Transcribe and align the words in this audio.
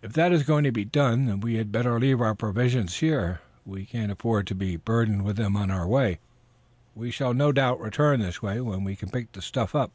"If 0.00 0.14
that 0.14 0.32
is 0.32 0.42
going 0.42 0.64
to 0.64 0.72
be 0.72 0.86
done 0.86 1.38
we 1.40 1.56
had 1.56 1.70
better 1.70 2.00
leave 2.00 2.22
our 2.22 2.34
provisions 2.34 3.00
here. 3.00 3.42
We 3.66 3.84
can't 3.84 4.10
afford 4.10 4.46
to 4.46 4.54
be 4.54 4.76
burdened 4.76 5.22
with 5.22 5.36
them 5.36 5.54
on 5.54 5.70
our 5.70 5.86
way 5.86 6.12
back. 6.12 6.20
We 6.96 7.10
shall 7.10 7.34
no 7.34 7.52
doubt 7.52 7.78
return 7.78 8.20
this 8.20 8.40
way, 8.40 8.62
when 8.62 8.84
we 8.84 8.96
can 8.96 9.10
pick 9.10 9.32
the 9.32 9.42
stuff 9.42 9.74
up. 9.74 9.92